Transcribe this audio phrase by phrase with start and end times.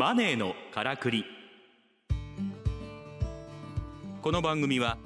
[0.00, 1.26] マネーのからくり。
[4.22, 4.96] この番組は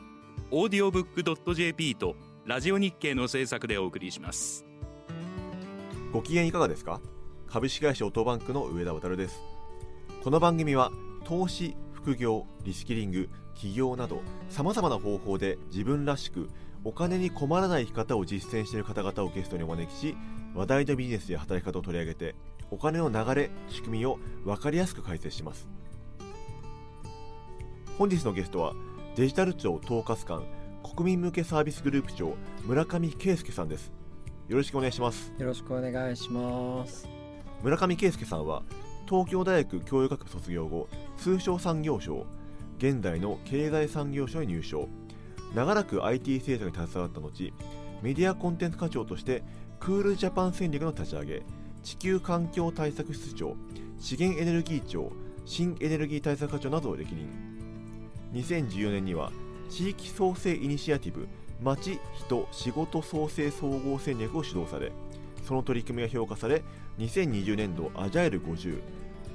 [0.52, 2.14] オーディオブックドット JP と
[2.46, 4.64] ラジオ日経の制作でお送りします。
[6.12, 7.00] ご機嫌いかがですか？
[7.48, 9.40] 株式会社オートバンクの上田渉です。
[10.22, 10.92] この番組は
[11.24, 16.48] 投資副業リスキリング起業などさまざまな方法で自分らしく
[16.84, 20.16] お金に困らない生き方を実践している方々をゲストにお招きし
[20.54, 22.34] 話題のビジネスや働き方を取り上げて
[22.70, 25.68] お金の流れ仕組みを分かりやすく解説します。
[27.98, 28.72] 本日のゲストは
[29.16, 30.44] デジタル庁統括官
[30.82, 32.34] 国民向けサービスグループ長
[32.66, 33.92] 村上圭介さんです。
[34.48, 35.32] よろしくお願いします。
[35.38, 37.08] よろしくお願いします。
[37.62, 38.62] 村上圭介さんは
[39.08, 42.26] 東京大学教育学部卒業後通商産業省
[42.78, 44.88] 現代の経済産業省に入省。
[45.54, 47.30] 長らく IT 政策に携わった後
[48.02, 49.44] メディアコンテンツ課長として
[49.80, 51.42] クールジャパン戦略の立ち上げ
[51.82, 53.56] 地球環境対策室長
[53.98, 55.12] 資源エネルギー庁
[55.44, 57.28] 新エネルギー対策課長などを歴任。
[58.32, 59.30] 2014年には
[59.68, 61.28] 地域創生イニシアティブ
[61.62, 64.92] 町人仕事創生総合戦略を主導され
[65.46, 66.62] その取り組みが評価され
[66.98, 68.82] 2020年度アジャイル50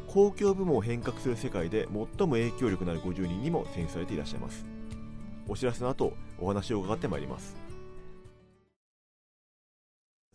[0.08, 1.88] 公共部門を変革する世界で
[2.18, 4.66] 最も影響力のある50人にも選出されていらっしゃいます。
[5.48, 7.69] お知らせの後お話を伺ってまいります。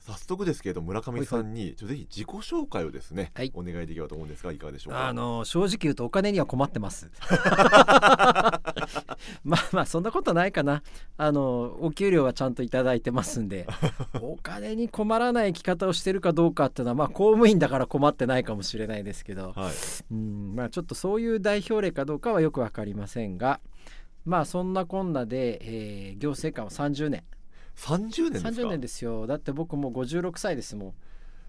[0.07, 3.51] 早速ですけれど村上さんにぜひ自己紹介をですね、はい。
[3.55, 5.09] お願いできればと思うんですがいかがでしょうか？
[5.09, 7.11] あの正直言うとお金には困ってます。
[9.45, 10.83] まあまあそんなことないかな。
[11.17, 13.67] あのお給料はちゃんといただいてますんで
[14.21, 19.73] お金に困らない生き方をしてるかどうかっていうのはまあ公務員だから困ってないかもしれないですけどはい。
[20.11, 23.61] うんまあちょっとそういう代表例かどうかはよく分かりませんが
[24.27, 27.25] まあそんなこんなで、えー行政官を30年
[27.77, 29.27] 30年ですか？30年ですよ。
[29.27, 30.95] だって僕もう56歳ですもん。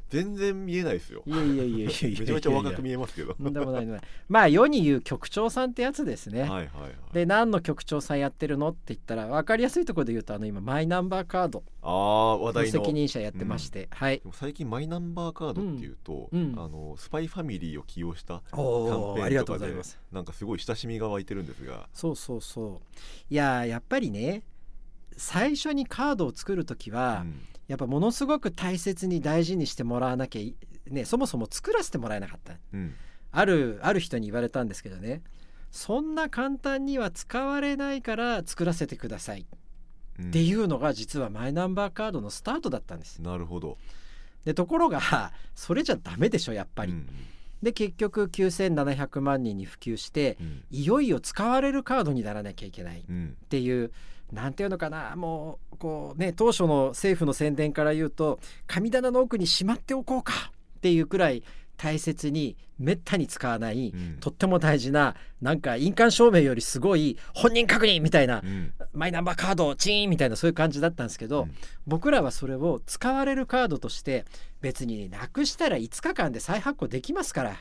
[0.08, 1.24] 全然見えないですよ。
[1.26, 3.34] いやいやいやいやいやめちゃめちゃ若く見えますけど。
[3.34, 4.02] とんでもないない。
[4.30, 6.70] まあ世に言う局長さんってやつですね、はいはいはい。
[7.12, 8.70] で何の局長さんやってるの？
[8.70, 11.64] って言ったら分かりやすいところで言うとあの今マイナンバーカード。
[11.82, 12.72] ああ話の題の。
[12.72, 14.20] 責任者やってまして、はい。
[14.20, 16.54] でも最近マイナンバーカードっていうと、うん。
[16.54, 16.60] うん。
[16.60, 20.00] あのスパイファミリーを起用したキャンおーありがとペーンとかでうございます。
[20.12, 21.90] なんかすごい親しみが湧いてるんですが。
[21.94, 22.98] そうそうそう。
[23.32, 24.44] いややっぱりね
[25.18, 27.42] 最初にカードを作る時は、うん。
[27.68, 30.56] やっぱものすごく大切に大事にしてもらわなきゃい
[30.88, 32.54] ねそもそも作らせてもらえなかった。
[32.74, 32.94] うん。
[33.32, 35.22] あるある人に言われたんですけどね。
[35.72, 39.46] そんな簡単には使われないから作らせてください
[40.20, 40.28] うん。
[40.28, 43.22] っていうのが実はマイナンバーカードのスタートだったんです。
[43.22, 43.78] なるほど。
[44.46, 46.92] でところがそれじゃダメでしょやっぱり。
[46.94, 47.10] うん
[47.64, 50.64] で結局9700万人に普及してうん。
[50.70, 53.38] いよいよ使われるカードにならなきゃいけないっうん。
[53.50, 53.92] ていう
[54.36, 61.44] なんていうのかなもうこうね当初の政府の宣伝から言うと神棚の奥にしまっておこうかっていうくらい
[61.78, 64.18] 大切にめったに使わない、うん。
[64.20, 68.74] とっても大事ななんか印鑑証明よりすごい本人確認みたいなうん。
[68.94, 71.56] マイナンバーカードチーンみたいなそういう感じだったんですけど、うん。
[71.86, 74.26] 僕らはそれを使われるカードとして
[74.62, 77.56] 別になくしたら5日間で再発行できますから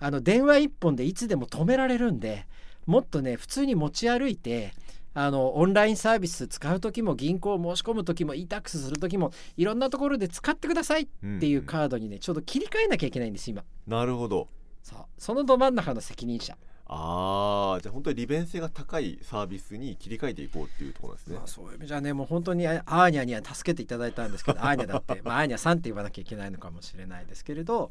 [0.00, 2.46] あの電話1本でいつでも止められるんで
[2.86, 4.74] もっとね普通に持ち歩いて
[5.14, 11.06] あのオンラインサービス使う時も銀行申し込む時も e-tax する時もいろんなところで使ってくださいっ
[11.40, 13.64] ていうカードにねちょうど切り替えなきゃいけないんです今。
[13.86, 14.48] なるほど。
[14.82, 14.98] そう。
[15.16, 16.56] そのど真ん中の責任者。
[16.86, 21.36] ああじゃあ本当に利便性が高いサービスに切り替えていこうっていうところですね。
[21.36, 27.90] まあ、そういう意味じゃねもう本当にあアーニャには助けていただいたんですけどアーニャだって、まあ、アーニャさんって言わなきゃいけないのかもしれないですけれど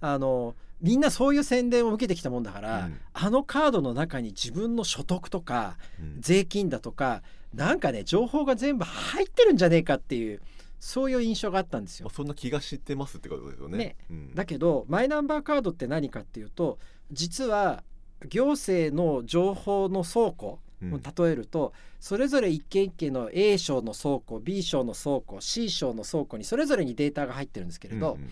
[0.00, 3.00] あのみんなそういう宣伝を受けてきたもんだから、うん。
[3.12, 6.16] あのカードの中に自分の所得とかうん。
[6.20, 7.22] 税金だとか
[7.54, 10.40] なんかね情報が全部入ってるんじゃねえかっていう
[10.78, 12.06] そういう印象があったんですよ。
[12.06, 12.14] まあ。
[12.16, 13.78] そんな気がしてますってことですよね。
[13.78, 13.96] ね。
[14.10, 14.34] うん。
[14.34, 16.78] だけどマイナンバーカードって何かっていうと
[17.12, 17.82] 実は
[18.28, 20.94] 行政の情報の倉庫うん。
[20.94, 28.30] を例えると、それぞれ一軒一軒の A 省の倉庫 B 省の倉庫 C 省の倉庫にそれぞれにデータが入ってるんですけれど、うん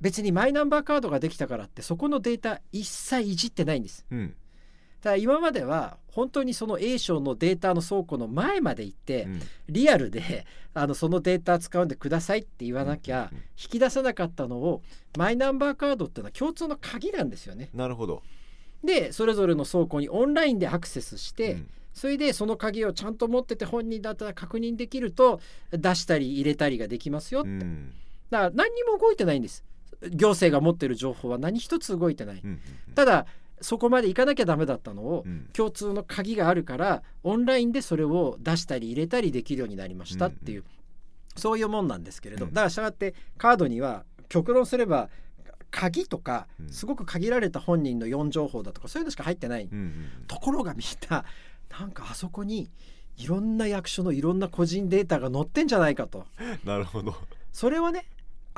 [0.00, 4.04] 別にマイナンバーカードができたからってそこのデータ一切いじってないんです。
[4.10, 4.34] うん。
[5.00, 9.40] ただ今までは本当にその A 省のデータの倉庫の前まで行って、うん。
[9.68, 14.82] リアルであのそのデータ使うんでくださいって言わなきゃ引き出せなかったのを
[15.16, 17.70] マイナンバーカードっていうのは共通の鍵なんですよね。
[17.72, 18.22] なるほど。
[18.84, 21.70] でそれぞれの倉庫にオンラインでアクセスして、うん。
[21.94, 25.40] それでその鍵をちゃんと持ってて本人だったら確認できると
[25.70, 27.94] 出したり入れたりができますよ、うん。
[28.28, 29.64] だから何にも動いてないんです
[30.10, 32.60] 行政が持ってる情報は何一つ動いてない、うんうん
[32.94, 33.26] ただ
[33.60, 35.48] そこまで行かなきゃダメだったのを、うん。
[35.52, 40.64] 共通の鍵があるからオンラインでそれを出したり入れたりできるようになりましたっていう、
[41.36, 42.52] そういうもんなんですけれど、うん。
[42.52, 45.08] だからしたがってカードには極論すれば
[45.70, 46.68] 鍵とかうん。
[46.68, 51.24] すごく限られた本人の4情報だとかそういうのしか入ってない、うんうんところがみんな
[51.78, 52.68] なんかあそこに
[53.16, 56.26] いろんな役所のいろんな個人データが載ってんじゃないかと。
[56.38, 57.14] う んなるほど。
[57.52, 58.06] それをね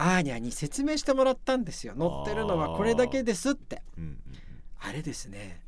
[0.00, 1.95] アーニャに説明してもらったんですよ。
[1.99, 3.83] 載ってるのはこれだけですって。
[3.97, 4.19] うんうん
[4.81, 5.61] あれですね。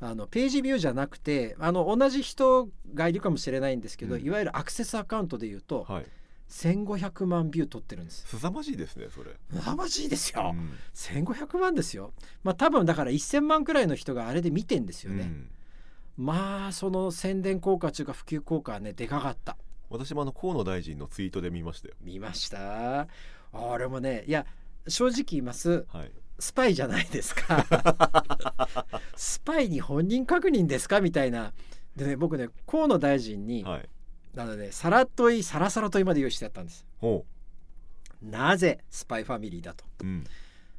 [0.00, 4.24] あのページビューじゃなくてあの同じ人がいるかもしれないんですけど、うん。
[4.24, 6.06] いわゆるアクセスアカウントで言うと、うんはい
[6.48, 8.24] 1500万ビュー取ってるんです。
[8.28, 9.32] 凄まじいですねそれ。
[9.52, 10.72] 凄まじいですよ、うん。
[10.94, 12.12] 1500万ですよ。
[12.44, 15.50] まあ多分だから1000万くらいの人があれで見てんですよね、うん。
[16.16, 19.56] まあその宣伝効果というか普及効果はねでかかった。
[19.90, 21.94] 私もあの河野大臣のツイートで見ましたよ。
[22.00, 23.08] 見ました
[23.52, 24.46] あれもねいや
[24.88, 25.84] 正直言います。
[25.92, 26.12] はい。
[26.38, 27.64] スパイじゃないですか。
[29.16, 31.00] スパイに本人確認ですか？
[31.00, 31.52] みたいな。
[31.96, 33.88] でね僕ね河野大臣に、はい。
[34.34, 36.84] なのでさらといさらさらといまで用意してやったんです。
[36.98, 37.24] ほ
[38.22, 39.84] なぜスパイファミリーだと。
[40.02, 40.24] ううん。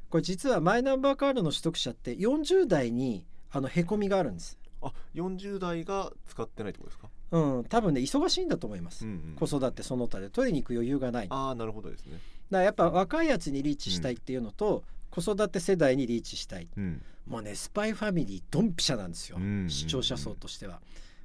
[0.10, 4.58] これ実はマイナンバーカードの取得者って40代にあのへこみがあるんです。
[4.82, 7.10] あ40代が使ってないってことですか？
[7.32, 10.30] うん多分ね忙しいんだと思います、うんうん子育てその他で。
[10.30, 11.28] 取りに行く余裕がない。
[11.28, 12.20] だかああなるほどですね。
[12.50, 16.68] らやっぱ若いやつにリーチしたいっていうのと、子育て世代にリーチしたい。
[16.78, 17.02] うん。
[17.28, 19.70] もうねスパイファミリードンピシャなんですよ、うん。
[19.70, 20.80] 視聴者層としては。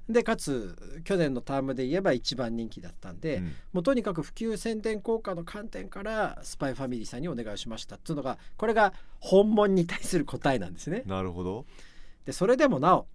[0.08, 3.55] でかつ去年のタームで言えば一番人気だったんで、うん。
[3.72, 11.05] もうとにかく普及宣伝効果の観点からスパイファミリーさんにお願いしましたっていうのがこれが本物に対する答えなんですね。
[11.06, 11.66] なるほど。
[12.25, 13.06] でそれでもなお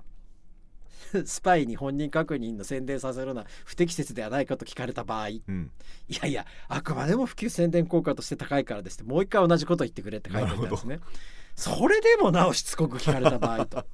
[1.25, 5.29] スパイに本人確認の宣伝させるのは不適切ではないかと聞かれた場合。
[5.29, 5.71] いうん。
[6.07, 10.99] やいやあくまでも普及宣伝効果として高いからですってもう一回同じこと言ってくれって書いてあったんですね。
[11.55, 13.85] それでもなおしつこく聞かれた場合と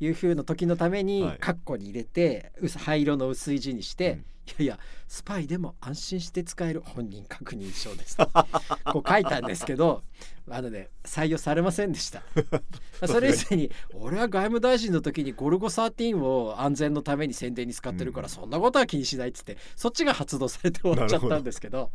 [0.00, 1.38] いうふうな時のためにはい。
[1.38, 4.18] カッコに入れて薄灰色の薄い字にして、うん。
[4.18, 8.26] いやいやスパイでも安心して使える本人確認証ですと。
[8.92, 10.02] こう書いたんですけど
[10.48, 12.22] あのね採用されませんでした。
[13.06, 18.30] それ以前に俺は外務大臣の時にゴルゴ13を安全のために宣伝に使ってるからうん。
[18.30, 21.90] そんなことは気にしないっつってそっちが発動されて終わっちゃったんですけど。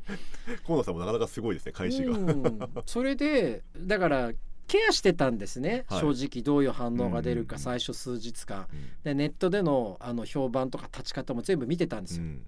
[0.65, 2.11] 河野さんもなかなかすごいですね開始が。
[2.11, 2.59] うん。
[2.85, 4.31] それでだから
[4.67, 5.99] ケアしてたんですね、はい。
[6.01, 8.67] 正直どういう反応が出るか最初数日間。
[8.71, 8.89] うん。
[9.03, 12.45] でネットでのあの評判とか立ち方も全部見てたんですよ、うん。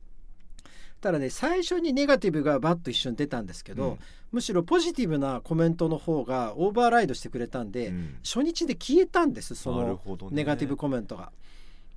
[1.01, 3.99] ただね最初にネガティブがバッと一瞬出たんですけど、うん。
[4.31, 8.17] むしろポジティブなコメントの方がオーバーライドしてくれたんで、うん。
[8.23, 9.99] 初日で消えたんですその
[10.31, 11.31] ネガティブコメントが。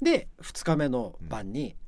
[0.02, 1.74] で2日目の晩に「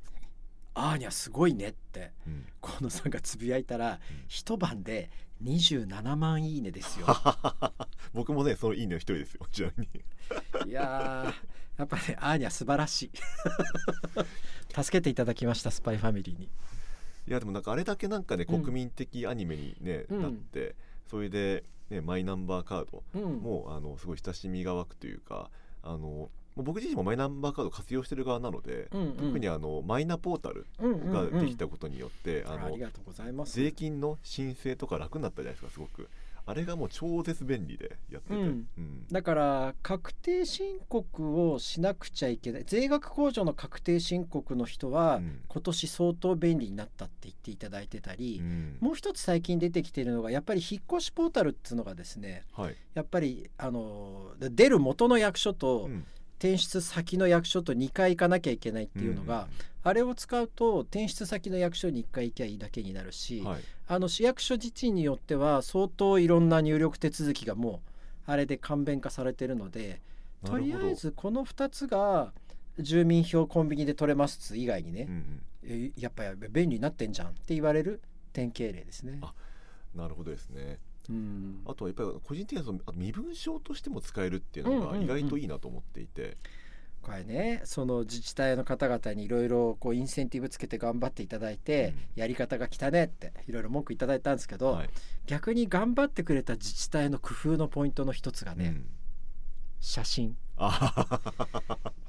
[0.73, 2.45] あーにゃすごいね」ってうん。
[2.61, 3.97] 河野さんがつぶやいたら、うん。
[4.27, 5.09] 一晩で
[5.43, 7.07] 27万いいねですよ。
[8.13, 9.87] 僕もねそのいいねの一人ですよちなみ
[10.63, 10.69] に。
[10.69, 13.11] いやーやっぱねアーニャ素晴らしい。
[14.73, 16.45] 助けていただきましたスパイファミリーに。
[17.27, 18.61] いやでもなんかあれだけなんかねうん。
[18.63, 20.21] 国民的アニメに、ねうん。
[20.21, 20.75] なって
[21.07, 23.39] それで、ね、マイナンバーカードうん。
[23.39, 25.49] もあのすごい親しみが湧くというか
[25.83, 36.09] あの僕自身もマイナンバーカード活用してる側なので、うんうん特にあのマイナポータルがうんできたことによって、ああのりがとうございます税金の申請とか楽になったじゃないですかすごく。
[36.45, 38.67] あれがもう超絶便利でやってて、うん。
[38.77, 39.07] うん。
[39.11, 42.63] だから確定申告をしなくちゃいけない。
[42.65, 45.39] 税額控除の確定申告の人は、うん。
[45.47, 48.77] 今年相当便利になったって言っていただいてたり、うん。
[48.81, 56.05] もう一つ最近出てきているのがやっぱり引っ越しポータルっていうのがですねはい、やっぱりあの出る元の役所とうん
[56.41, 59.47] 転出先の役所と2回行かなきゃいけないっていうのが、
[59.83, 67.81] あれを使うと転出先の役所に1回行きゃいいだけになるし、うんはい、あの市役所自治によっては相当いろんな入力手続きがも
[68.27, 70.01] うあれで簡便化されてるので
[70.43, 72.33] とりあえずこの2つが
[72.79, 75.07] 住民票コンビニで取れます以外にね
[75.63, 78.01] うん、やっぱり便利になってんじゃんって言われる
[78.33, 79.19] 典型例ですね。
[79.21, 79.33] あ
[79.93, 81.61] なるほどですねうん。
[81.65, 85.03] あとはやっぱり個人的にはその身分証としても使えるっていうのがうんうんうん。
[85.03, 86.37] 意外といいなと思っていて、
[87.01, 94.89] これねその自治体の方々にいろいろこうインセンティブつけて頑張っていただいて、やり方が汚ねっていろいろ文句いただいたんですけど、はい。
[95.25, 98.85] 逆に頑張ってくれた自治体の工夫のポイントの一つがね、うん。
[99.79, 100.37] 写真。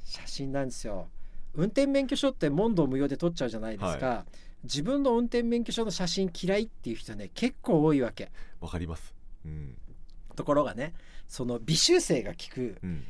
[0.04, 1.08] 写真なんですよ。
[1.54, 4.26] 運転免許証って問答無用で撮っちゃうじゃないですか、
[4.64, 8.30] 自分の運転免許証の写真嫌いっていう人ね結構多いわけ。
[8.60, 9.14] わかります。
[9.44, 9.76] うん。
[10.36, 10.94] ところがね
[11.28, 13.04] その微修正が効くうん。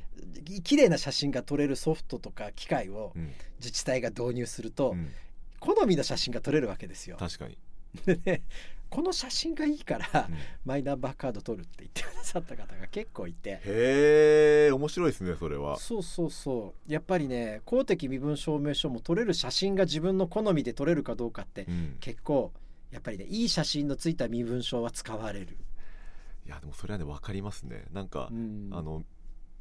[0.63, 3.33] 綺麗な写真が撮れるソフトとか機械をうん。
[3.59, 5.11] 自治体が導入すると、うん。
[5.61, 7.17] 好みの写真が撮れるわけですよ。
[7.19, 7.57] 確かに、
[8.07, 8.43] でね
[8.93, 10.37] この写真がいいから、うん。
[10.67, 13.59] マイナンバーカード取るって言ってくださった方が結構いて。
[13.65, 15.79] へえ面白いですねそれは。
[15.79, 16.93] そうそうそう。
[16.93, 21.97] やっぱりね公的身分証明書も撮れる写真が自分の好みで撮れるかどうかってうん。
[22.01, 22.53] 結構
[22.91, 25.57] やっぱりねいい写真のついた身分証は使われる。
[26.45, 27.87] いやでもそれはね分かりますね。
[27.93, 28.69] なんか、うん。
[28.73, 29.03] あの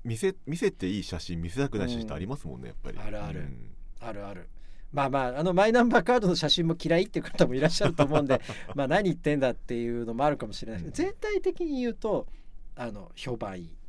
[0.04, 2.98] 見せ見せていい写真見せたくない写真ってありますもんねやっぱり。
[3.00, 3.40] あるある。
[3.40, 3.76] うん。
[4.02, 4.50] あるある
[4.92, 8.42] まあまああのマイナンバーカードの写真も嫌いっていう方もいらっしゃると思うんで
[8.76, 12.28] まあ何言ってんだっていうのもあるかもしれないけど全体的に言うと
[12.76, 13.81] あの評判いい。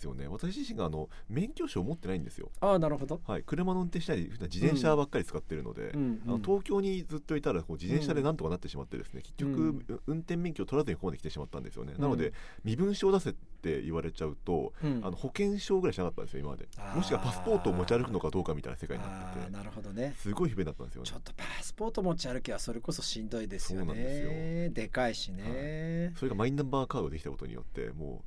[0.00, 0.26] ですよね。
[0.28, 2.50] 私自身があの免許証を持ってないんですよ。
[2.60, 3.42] ああなるほど、はい。
[3.42, 12.02] 車の運転しないで自転車ばっかり使ってるので、うんあの東京にずっといたらこう自転車でなんとかなってしまってですね、結局、うん運転免許を取らずにここまで来てしまったんですよね、うん。
[12.02, 12.32] なので
[12.64, 15.00] 身分証出せって言われちゃうと、うん。
[15.04, 16.68] あの保険証ぐらいしなかったんですよ今まで。
[16.94, 19.50] もしくはパスポートを持ち歩くのかどうかみたいな世界になってて。
[19.50, 20.14] なるほどね。
[20.16, 21.10] すごい不便だったんですよね。
[21.10, 28.22] ちょっとパスポート持ち歩きはそれこそしんどいですよそうなんねですでかいしね、それがマイナンバーカードできたことによっても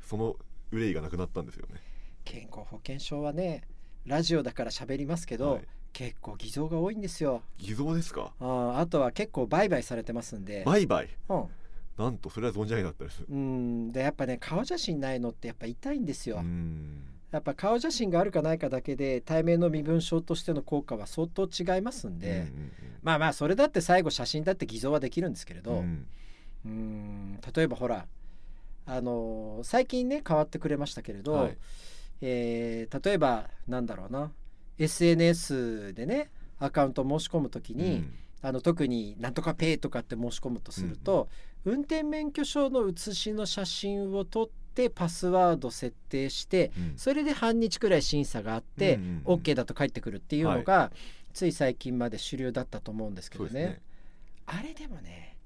[0.00, 0.36] うその
[0.70, 1.80] 憂いがなくなったんですよね。
[2.24, 3.62] 健康保険証はね
[4.06, 5.62] ラジオだから喋りますけど、はい。
[5.94, 7.42] 結構偽造が多いんですよ。
[7.56, 8.32] 偽造ですか？
[8.40, 11.08] ああとは結構売買されてますんで、売買？
[11.28, 11.44] うん。
[11.96, 13.24] なんとそれは存じ上げなかったです。
[13.28, 13.90] うん。
[13.90, 17.02] でやっぱね顔写真ないのってやっぱ痛いんですよ、うん。
[17.32, 22.72] やっぱ顔写真があるかないかだけで対面の身分証としての効果は相当違いますんで、うんうん
[23.02, 26.06] まあまあそれだって最後写真だって偽造はできるんですけれど、うんうん。
[26.64, 27.38] うん。
[27.54, 28.06] 例えばほら
[28.88, 31.56] あのー最近ね変わってくれましたけれど、はい。
[32.22, 34.32] えー例えばなんだろうな
[34.78, 38.14] SNS でねアカウント申し込むときに、うん。
[38.40, 41.28] あの特に「なんとかペイ」とかって申し込むとすると、
[41.64, 46.92] 運転免許証の写しの写真を撮ってパスワード設定してうん。
[46.96, 49.40] それで半日くらい審査があって、うんうんうん。
[49.40, 50.92] OK だと返ってくるっていうのが、
[51.34, 53.50] つい最近まで主流だったと思うんですけどね。
[53.52, 53.82] ね。
[54.46, 55.36] あれでもね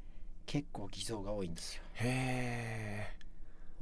[0.46, 1.82] 結構偽造が多いんですよ。
[1.94, 3.08] へ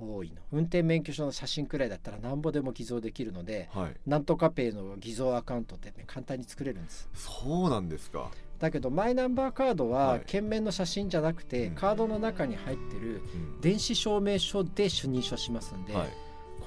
[0.05, 0.37] 多いの。
[0.53, 3.97] 運転免許証の写真くらいだったらなんぼでも偽造できるのでえはい。
[4.07, 7.09] なんとかペイの偽造アカウントって、ね、簡単に作れるんです。
[7.15, 10.23] そうなんですか、だけどマイナンバーカードははい。
[10.27, 11.75] 券面の写真じゃなくて、うん。
[11.75, 13.61] カードの中に入ってるうん。
[13.61, 16.09] 電子証明書で主認証しますんで、はい、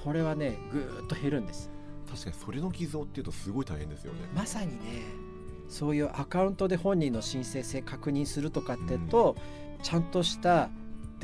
[0.04, 1.70] これはねぐーっと減るんです。
[2.10, 4.20] 確かにそれの偽造っていうとすごい大変ですよね。
[4.34, 5.24] まさにね
[5.68, 9.34] そういうアカウントで本人の申請性確認するとかってと、
[9.82, 10.70] ちゃんとした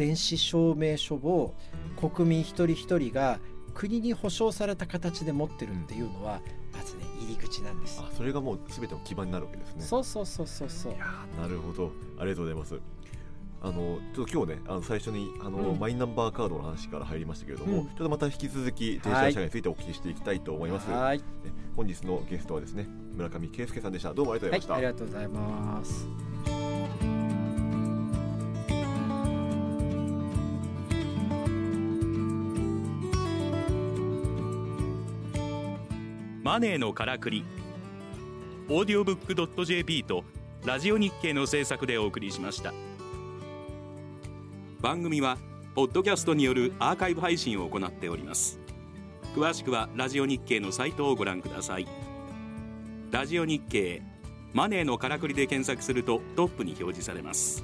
[0.01, 1.55] 電子証明書を
[2.01, 3.39] 国民一人一人が
[3.75, 6.41] 国に保証された形で持ってるっていうのは、
[6.73, 8.01] まずね入り口なんです。
[8.03, 9.83] あそれがもう全ての基盤になるわけですね。
[9.83, 10.95] そうそうそうそうそう。
[10.95, 10.97] い。
[10.97, 11.93] やーなるほど。
[12.19, 12.81] ありがとうございます。
[13.61, 15.79] あのちょっと今日ねあの最初にあの、うん。
[15.79, 17.87] マイナンバーカードの話から入りましたけれども、うん。
[17.89, 21.25] ちょっとまた引き続き電車社会についてお聞きしていきたいと思います、はい、ね
[21.77, 24.15] 本日のゲストはですね村上圭介さんでした。
[24.15, 26.30] どうもありがとうございました、はい、ありがとうございます。
[36.43, 37.45] マネーのからくり。
[38.71, 40.25] オーディオブックドット JP と
[40.65, 42.73] ラジオ日経の制作でお送りしました。
[44.81, 45.37] 番組は
[45.75, 48.59] ポッドキャストによるアーカイブ配信を行っております。
[49.37, 51.87] 詳しくはラジオ日経のサイトをご覧ください。
[53.11, 54.03] ラジオ日経
[54.55, 57.63] マネーのからくりで検索するとトップに表示されます。